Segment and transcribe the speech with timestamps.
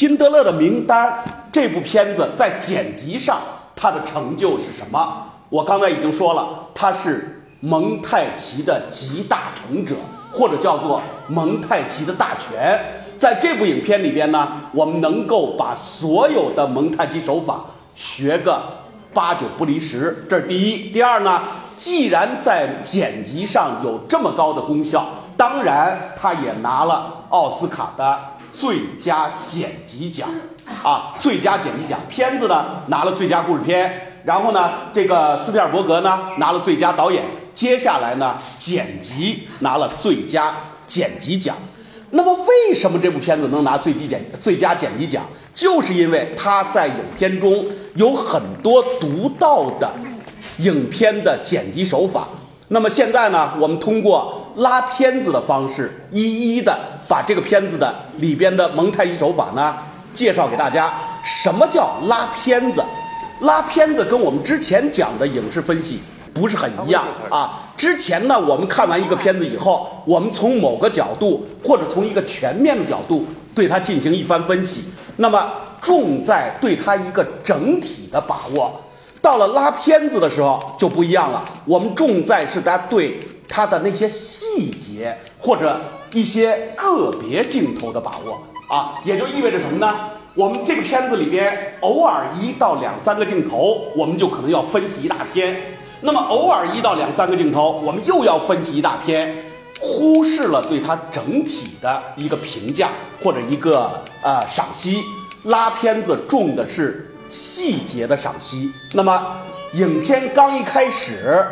[0.00, 1.08] 辛德勒的名单》
[1.52, 3.38] 这部片子在剪辑上
[3.76, 5.26] 它的成就是什么？
[5.50, 9.96] 我刚才已经说了，它是蒙太奇的集大成者，
[10.32, 12.80] 或者叫做蒙太奇的大全。
[13.18, 18.62] 在这部影片里边呢，我们能够把所有的蒙太奇手法学个
[19.12, 20.90] 八九不离十，这是第一。
[20.92, 21.42] 第二呢，
[21.76, 28.18] 既然在剪辑上有这么高的功效，当然他也拿了奥斯卡的
[28.52, 30.28] 最佳剪辑奖
[30.82, 32.00] 啊，最佳剪辑奖。
[32.08, 34.08] 片子呢拿了最佳故事片。
[34.22, 40.54] 然后呢，这个斯皮尔伯格呢拿了最佳导演，接下来呢剪辑拿了最佳
[40.86, 41.56] 剪辑奖。
[42.10, 45.24] 那么为什么这部片子能拿最低剪最佳剪辑奖？
[45.54, 49.92] 就是因为它在影片中有很多独到的
[50.58, 52.28] 影片的剪辑手法。
[52.68, 56.78] 那么现在呢，我们通过拉片子的方式，一一的
[57.10, 59.78] 把这个片子的里边的蒙太奇手法呢
[60.14, 60.94] 介绍给大家。
[61.24, 62.84] 什么叫拉片子？
[63.40, 66.00] 拉片子跟我们之前讲的影视分析
[66.32, 67.72] 不是很一样啊。
[67.76, 74.84] 之前呢，我们看完一个片子以后，我们从某个角度或者从一个全面的角度对它进行一番分析，
[75.16, 75.50] 那么
[75.82, 78.82] 重在对它一个整体的把握。
[79.20, 84.08] 到了拉片子的时候就不一样了，我们重在是它对它的那些
[84.56, 85.80] 细节或者
[86.12, 90.10] 一些个别镜头的把握啊，也就意味着什么呢？
[90.34, 95.76] 我们这个片子里边，偶尔一到两三个镜头，我们就可能要分析一大篇。
[96.00, 99.36] 那么偶尔一到两三个镜头，我们又要分析一大篇，
[99.80, 102.90] 忽视了对它整体的一个评价
[103.22, 105.02] 或者一个呃赏析。
[105.42, 108.72] 拉片子重的是细节的赏析。
[108.92, 109.38] 那么
[109.72, 111.44] 影片刚一开始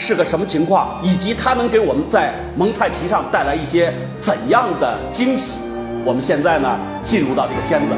[0.00, 5.58] 是个什么情况，以及它能给我们在蒙太奇上带来一些怎样的惊喜？
[6.06, 7.94] 我们现在呢，进入到这个片子。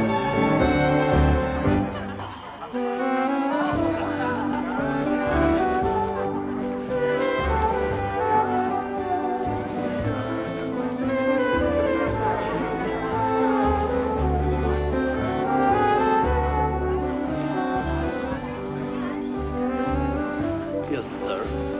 [20.90, 21.71] Yes, sir.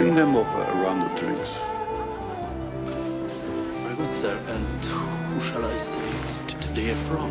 [0.00, 1.60] Bring them over uh, a round of drinks.
[3.82, 4.34] Very good, sir.
[4.48, 5.98] And who shall I say
[6.74, 7.30] they are from?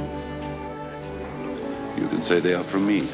[1.97, 3.07] You can say they are from me.